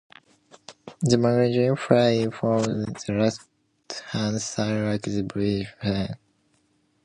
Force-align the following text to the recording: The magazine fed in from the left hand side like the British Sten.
The 1.01 1.15
magazine 1.15 1.75
fed 1.75 2.15
in 2.15 2.31
from 2.31 2.63
the 2.63 2.97
left 3.09 4.01
hand 4.07 4.41
side 4.41 4.81
like 4.85 5.03
the 5.03 5.21
British 5.21 5.71
Sten. 5.77 6.15